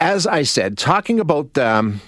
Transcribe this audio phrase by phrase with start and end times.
[0.00, 2.00] As I said, talking about um,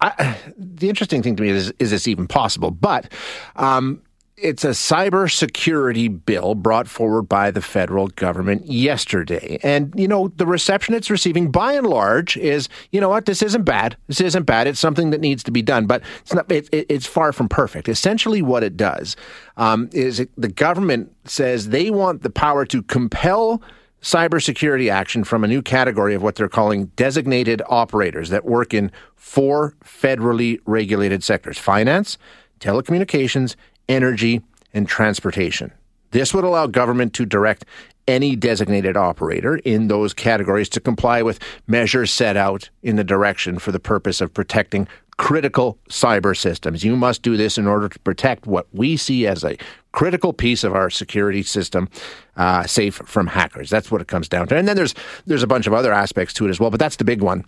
[0.00, 2.70] I, the interesting thing to me is, is this even possible?
[2.70, 3.12] But
[3.56, 4.02] um,
[4.36, 9.58] it's a cybersecurity bill brought forward by the federal government yesterday.
[9.64, 13.42] And, you know, the reception it's receiving by and large is, you know what, this
[13.42, 13.96] isn't bad.
[14.06, 14.68] This isn't bad.
[14.68, 17.48] It's something that needs to be done, but it's not, it, it, it's far from
[17.48, 17.88] perfect.
[17.88, 19.16] Essentially, what it does
[19.56, 23.60] um, is it, the government says they want the power to compel
[24.02, 28.92] cybersecurity action from a new category of what they're calling designated operators that work in
[29.16, 32.18] four federally regulated sectors finance,
[32.60, 33.56] telecommunications,
[33.88, 34.42] energy,
[34.72, 35.72] and transportation.
[36.10, 37.64] This would allow government to direct
[38.08, 43.58] any designated operator in those categories to comply with measures set out in the direction
[43.58, 46.82] for the purpose of protecting critical cyber systems.
[46.82, 49.56] You must do this in order to protect what we see as a
[49.92, 51.88] critical piece of our security system,
[52.36, 53.68] uh, safe from hackers.
[53.68, 54.56] That's what it comes down to.
[54.56, 54.94] And then there's
[55.26, 57.44] there's a bunch of other aspects to it as well, but that's the big one.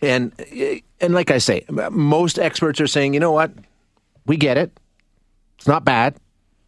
[0.00, 0.32] And
[1.00, 3.50] and like I say, most experts are saying, you know what,
[4.24, 4.78] we get it.
[5.58, 6.16] It's not bad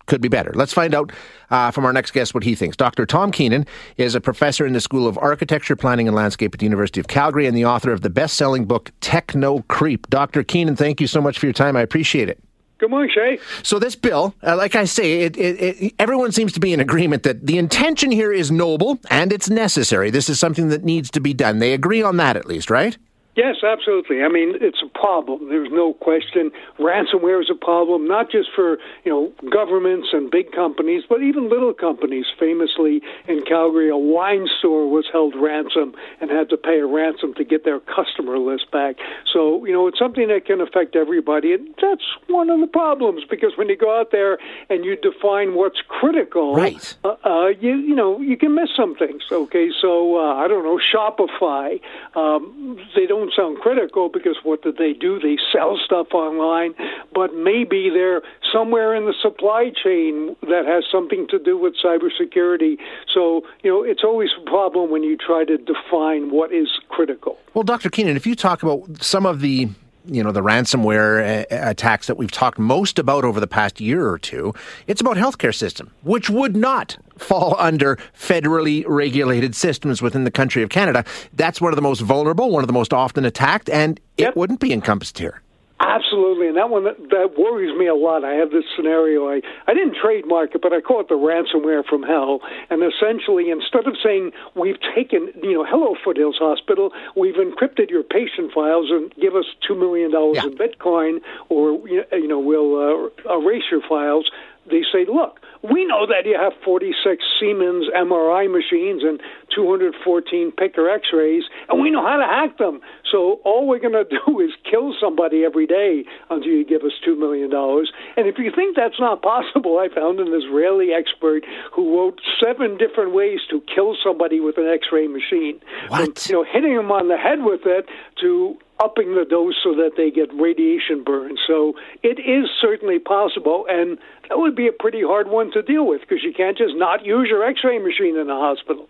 [0.08, 0.50] could be better.
[0.54, 1.12] Let's find out
[1.50, 2.76] uh, from our next guest what he thinks.
[2.76, 3.06] Dr.
[3.06, 6.66] Tom Keenan is a professor in the School of Architecture, Planning, and Landscape at the
[6.66, 10.08] University of Calgary and the author of the best selling book, Technocreep.
[10.08, 10.42] Dr.
[10.42, 11.76] Keenan, thank you so much for your time.
[11.76, 12.42] I appreciate it.
[12.78, 13.40] Good morning, Shay.
[13.64, 16.78] So this bill, uh, like I say, it, it, it, everyone seems to be in
[16.78, 20.10] agreement that the intention here is noble and it's necessary.
[20.10, 21.58] This is something that needs to be done.
[21.58, 22.96] They agree on that, at least, right?
[23.38, 24.24] Yes, absolutely.
[24.24, 25.48] I mean, it's a problem.
[25.48, 26.50] There's no question.
[26.76, 31.48] Ransomware is a problem, not just for you know governments and big companies, but even
[31.48, 32.24] little companies.
[32.36, 37.32] Famously in Calgary, a wine store was held ransom and had to pay a ransom
[37.34, 38.96] to get their customer list back.
[39.32, 43.22] So you know, it's something that can affect everybody, and that's one of the problems
[43.30, 46.96] because when you go out there and you define what's critical, right?
[47.04, 49.22] Uh, uh, you you know you can miss some things.
[49.30, 51.78] Okay, so uh, I don't know Shopify.
[52.16, 55.18] Um, they don't don't sound critical because what did they do?
[55.18, 56.74] They sell stuff online,
[57.14, 58.22] but maybe they're
[58.52, 62.78] somewhere in the supply chain that has something to do with cybersecurity.
[63.12, 67.38] So, you know, it's always a problem when you try to define what is critical.
[67.54, 67.90] Well, Dr.
[67.90, 69.68] Keenan, if you talk about some of the
[70.10, 74.08] you know the ransomware uh, attacks that we've talked most about over the past year
[74.08, 74.54] or two
[74.86, 80.62] it's about healthcare system which would not fall under federally regulated systems within the country
[80.62, 84.00] of Canada that's one of the most vulnerable one of the most often attacked and
[84.16, 84.30] yep.
[84.30, 85.42] it wouldn't be encompassed here
[85.80, 88.24] Absolutely, and that one that, that worries me a lot.
[88.24, 89.28] I have this scenario.
[89.28, 92.40] I I didn't trademark it, but I call it the ransomware from hell.
[92.68, 98.02] And essentially, instead of saying we've taken, you know, hello Foothills Hospital, we've encrypted your
[98.02, 100.50] patient files and give us two million dollars yeah.
[100.50, 104.28] in Bitcoin, or you know, we'll uh, erase your files
[104.70, 109.20] they say, look, we know that you have 46 Siemens MRI machines and
[109.54, 112.80] 214 Picker X-rays, and we know how to hack them.
[113.10, 116.92] So all we're going to do is kill somebody every day until you give us
[117.04, 117.90] two million dollars.
[118.16, 122.76] And if you think that's not possible, I found an Israeli expert who wrote seven
[122.76, 125.60] different ways to kill somebody with an X-ray machine.
[125.88, 126.18] What?
[126.18, 127.86] From, you know, hitting them on the head with it
[128.20, 131.36] to upping the dose so that they get radiation burn.
[131.46, 135.86] So it is certainly possible, and that would be a pretty hard one to deal
[135.86, 138.88] with because you can't just not use your x ray machine in a hospital.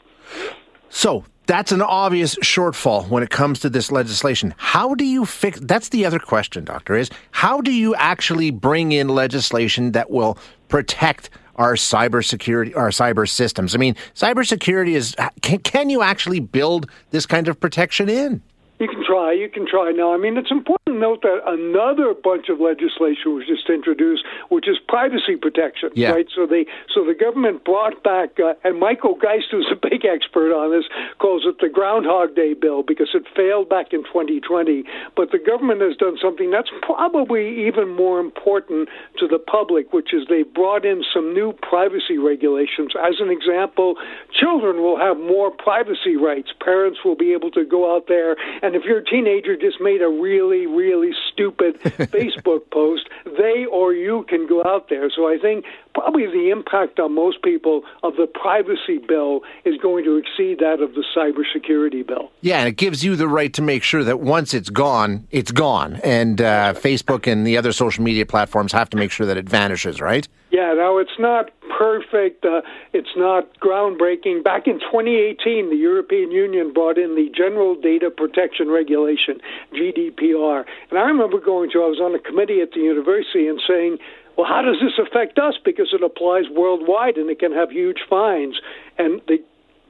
[0.91, 4.55] So that's an obvious shortfall when it comes to this legislation.
[4.59, 8.93] How do you fix that's the other question, doctor, is how do you actually bring
[8.93, 10.39] in legislation that will
[10.69, 13.75] protect our cybersecurity, our cyber systems?
[13.75, 18.43] I mean, cybersecurity is can, can you actually build this kind of protection in?
[18.79, 19.33] You can try.
[19.33, 19.91] You can try.
[19.91, 24.23] Now, I mean, it's important to note that another bunch of legislation was just introduced,
[24.51, 25.91] which is privacy protection.
[25.95, 26.11] Yeah.
[26.11, 26.27] Right.
[26.35, 30.55] So they, so the government brought back, uh, and Michael Geist, who's a big expert
[30.55, 30.87] on this,
[31.19, 34.85] calls it the Groundhog Day bill because it failed back in 2020.
[35.17, 38.89] But the government has done something that's probably even more important
[39.19, 42.95] to the public, which is they brought in some new privacy regulations.
[42.95, 43.97] As an example,
[44.31, 46.51] children will have more privacy rights.
[46.63, 50.09] Parents will be able to go out there And if your teenager just made a
[50.09, 55.11] really, really stupid Facebook post, they or you can go out there.
[55.15, 60.05] So I think probably the impact on most people of the privacy bill is going
[60.05, 62.31] to exceed that of the cybersecurity bill.
[62.41, 65.53] Yeah, and it gives you the right to make sure that once it's gone, it's
[65.53, 65.97] gone.
[66.05, 69.49] And uh, Facebook and the other social media platforms have to make sure that it
[69.49, 70.27] vanishes, right?
[70.51, 72.45] Yeah, now it's not perfect.
[72.45, 74.43] Uh, it's not groundbreaking.
[74.43, 79.39] Back in 2018, the European Union brought in the General Data Protection Regulation,
[79.73, 80.65] GDPR.
[80.91, 83.99] And I remember going to, I was on a committee at the university and saying,
[84.37, 85.55] well, how does this affect us?
[85.65, 88.59] Because it applies worldwide and it can have huge fines.
[88.99, 89.39] And the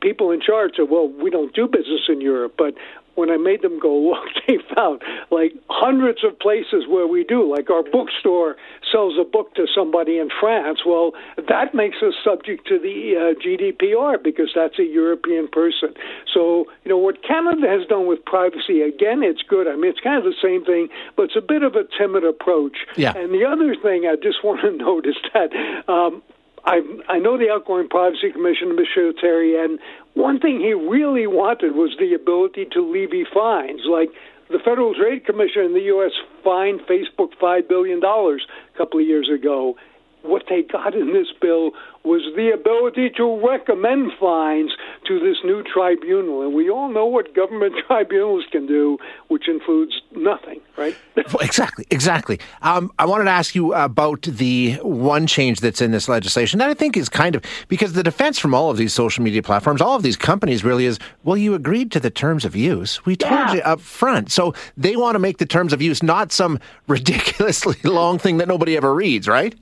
[0.00, 2.74] people in charge said, well, we don't do business in Europe, but
[3.18, 7.42] when I made them go look, they found like hundreds of places where we do.
[7.50, 8.54] Like our bookstore
[8.90, 10.80] sells a book to somebody in France.
[10.86, 11.12] Well,
[11.48, 15.94] that makes us subject to the uh, GDPR because that's a European person.
[16.32, 19.66] So, you know, what Canada has done with privacy, again, it's good.
[19.66, 22.22] I mean, it's kind of the same thing, but it's a bit of a timid
[22.22, 22.78] approach.
[22.96, 23.16] Yeah.
[23.16, 25.50] And the other thing I just want to note is that
[25.90, 26.22] um,
[26.64, 29.78] I I know the outgoing privacy commissioner, Michel Terry, and
[30.14, 33.82] one thing he really wanted was the ability to levy fines.
[33.88, 34.10] Like
[34.50, 36.12] the Federal Trade Commission in the U.S.
[36.42, 39.76] fined Facebook five billion dollars a couple of years ago.
[40.22, 41.70] What they got in this bill
[42.08, 44.70] was the ability to recommend fines
[45.06, 46.42] to this new tribunal.
[46.42, 48.96] And we all know what government tribunals can do,
[49.28, 50.96] which includes nothing, right?
[51.40, 52.40] exactly, exactly.
[52.62, 56.70] Um, I wanted to ask you about the one change that's in this legislation that
[56.70, 59.80] I think is kind of because the defense from all of these social media platforms,
[59.82, 63.04] all of these companies really is, well, you agreed to the terms of use.
[63.04, 63.52] We told Yeah.
[63.54, 64.32] you up front.
[64.32, 66.58] So they want to make the terms of use not some
[66.88, 69.54] ridiculously long thing that nobody ever reads, right?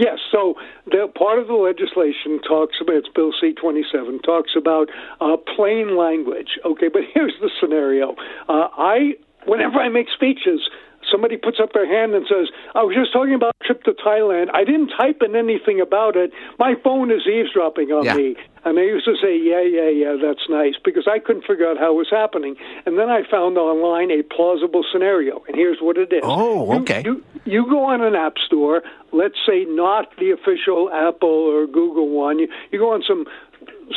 [0.00, 0.54] Yes, so
[0.86, 4.88] the part of the legislation talks about it's Bill C twenty seven talks about
[5.20, 6.56] uh, plain language.
[6.64, 8.16] Okay, but here's the scenario:
[8.48, 9.12] uh, I
[9.44, 10.62] whenever I make speeches.
[11.10, 13.92] Somebody puts up their hand and says, I was just talking about a trip to
[13.92, 14.48] Thailand.
[14.52, 16.30] I didn't type in anything about it.
[16.58, 18.14] My phone is eavesdropping on Yeah.
[18.16, 18.36] me.
[18.64, 21.78] And I used to say, yeah, yeah, yeah, that's nice, because I couldn't figure out
[21.78, 22.56] how it was happening.
[22.84, 25.42] And then I found online a plausible scenario.
[25.48, 26.20] And here's what it is.
[26.22, 27.02] Oh, You- okay.
[27.04, 28.82] you, you go on an app store,
[29.12, 33.24] let's say not the official Apple or Google one, you, you go on some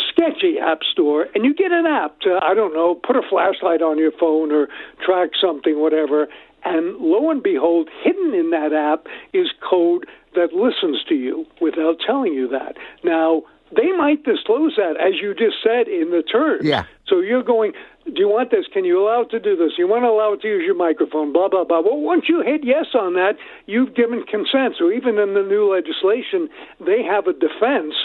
[0.10, 3.82] sketchy app store and you get an app to, I don't know, put a flashlight
[3.82, 4.68] on your phone or
[5.06, 6.28] track something, whatever.
[6.66, 10.06] And lo and behold, hidden in that app is code
[10.36, 12.76] that listens to you without telling you that.
[13.04, 13.44] Now,
[13.76, 16.66] they might disclose that, as you just said, in the terms.
[16.66, 16.86] Yeah.
[17.08, 17.74] So you're going,
[18.06, 18.66] do you want this?
[18.72, 19.74] Can you allow it to do this?
[19.78, 21.82] You want to allow it to use your microphone, blah, blah, blah.
[21.82, 23.34] Well, once you hit yes on that,
[23.66, 24.76] you've given consent.
[24.78, 26.50] So even in the new legislation,
[26.80, 27.96] they have a defense,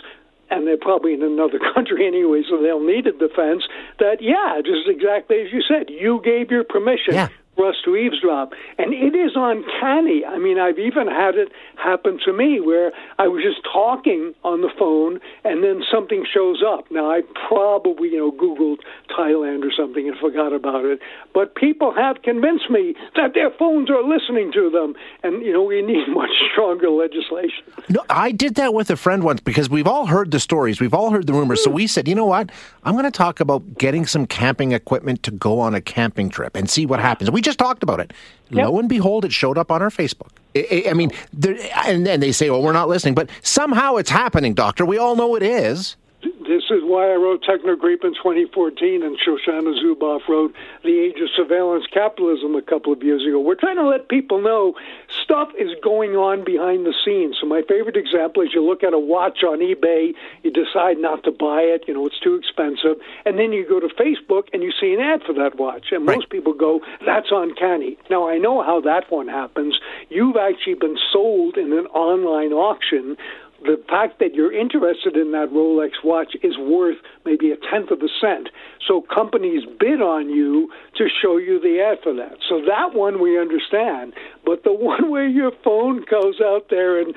[0.51, 3.65] and they're probably in another country anyway, so they'll need a defense,
[3.99, 7.15] that, yeah, just exactly as you said, you gave your permission.
[7.15, 7.29] Yeah.
[7.59, 8.53] For us to eavesdrop.
[8.79, 10.25] And it is uncanny.
[10.25, 14.61] I mean, I've even had it happen to me where I was just talking on
[14.61, 16.85] the phone and then something shows up.
[16.93, 18.79] Now, I probably, you know, Googled
[19.11, 21.01] Thailand or something and forgot about it.
[21.35, 24.95] But people have convinced me that their phones are listening to them.
[25.25, 27.65] And, you know, we need much stronger legislation.
[27.89, 30.95] No, I did that with a friend once because we've all heard the stories, we've
[30.95, 31.65] all heard the rumors.
[31.65, 32.51] So we said, you know what?
[32.85, 36.55] I'm going to talk about getting some camping equipment to go on a camping trip
[36.55, 37.33] and see what happens.
[37.33, 38.13] We just talked about it.
[38.51, 40.31] Lo and behold, it showed up on our Facebook.
[40.57, 41.11] I, I- mean,
[41.87, 44.85] and then they say, "Well, we're not listening," but somehow it's happening, Doctor.
[44.87, 45.97] We all know it is.
[46.49, 51.29] This is why I wrote Technocreep in 2014 and Shoshana Zuboff wrote The Age of
[51.37, 53.39] Surveillance Capitalism a couple of years ago.
[53.39, 54.73] We're trying to let people know
[55.23, 57.37] stuff is going on behind the scenes.
[57.39, 61.23] So my favorite example is you look at a watch on eBay, you decide not
[61.25, 62.97] to buy it, you know, it's too expensive,
[63.27, 65.93] and then you go to Facebook and you see an ad for that watch.
[65.93, 66.17] And Right.
[66.17, 67.99] most people go, that's uncanny.
[68.09, 69.79] Now I know how that one happens.
[70.09, 73.19] You've actually been sold in an online auction
[73.63, 78.01] the fact that you're interested in that Rolex watch is worth maybe a tenth of
[78.03, 78.49] a cent.
[78.87, 82.39] So companies bid on you to show you the ad for that.
[82.49, 84.15] So that one we understand.
[84.45, 87.15] But the one where your phone goes out there and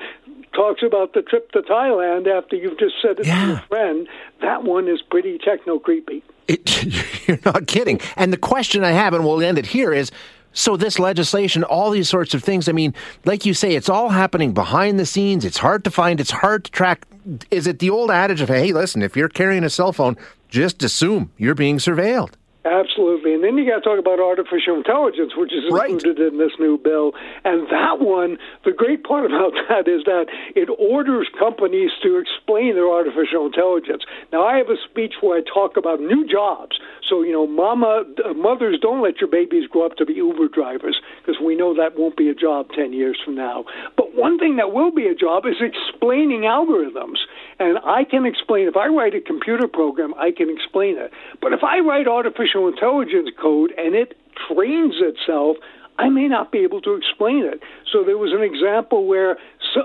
[0.52, 4.08] talks about the trip to Thailand after you've just said it to your friend,
[4.40, 6.22] that one is pretty techno creepy.
[6.48, 8.00] It, you're not kidding.
[8.16, 10.10] And the question I have, and we'll end it here, is
[10.52, 12.68] so this legislation, all these sorts of things.
[12.68, 12.94] I mean,
[13.24, 15.44] like you say, it's all happening behind the scenes.
[15.44, 16.20] It's hard to find.
[16.20, 17.06] It's hard to track.
[17.50, 20.16] Is it the old adage of, hey, listen, if you're carrying a cell phone,
[20.48, 22.32] just assume you're being surveilled?
[22.64, 23.34] Absolutely.
[23.34, 26.32] And then you got to talk about artificial intelligence, which is included right.
[26.32, 27.10] in this new bill.
[27.42, 32.74] And that one, the great part about that is that it orders companies to explain
[32.74, 34.04] their artificial intelligence.
[34.32, 36.78] Now, I have a speech where I talk about new jobs.
[37.08, 40.48] So, you know, mama, uh, mothers, don't let your babies grow up to be Uber
[40.48, 43.64] drivers because we know that won't be a job 10 years from now.
[43.96, 47.18] But one thing that will be a job is explaining algorithms.
[47.58, 51.10] And I can explain, if I write a computer program, I can explain it.
[51.40, 54.16] But if I write artificial intelligence code and it
[54.48, 55.56] trains itself,
[55.98, 57.60] I may not be able to explain it.
[57.90, 59.36] So there was an example where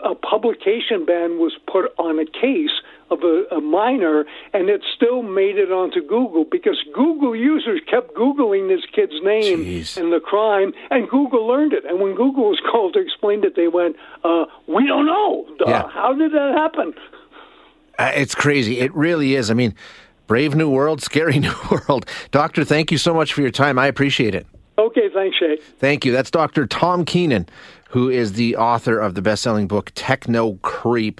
[0.04, 5.22] a publication ban was put on a case of a, a minor, and it still
[5.22, 9.98] made it onto Google because Google users kept Googling this kid's name Jeez.
[9.98, 11.86] and the crime, and Google learned it.
[11.86, 15.46] And when Google was called to explain it, they went, uh, We don't know.
[15.66, 15.88] Uh.
[15.88, 16.94] How did that happen?
[17.98, 18.80] Uh, it's crazy.
[18.80, 19.50] It really is.
[19.50, 19.74] I mean,
[20.28, 22.06] brave new world, scary new world.
[22.32, 23.80] Doctor, thank you so much for your time.
[23.80, 24.46] I appreciate it.
[24.78, 25.58] Okay, thanks, Shay.
[25.80, 26.12] Thank you.
[26.12, 26.68] That's Dr.
[26.68, 27.50] Tom Keenan,
[27.90, 31.20] who is the author of the best selling book, Technocreep.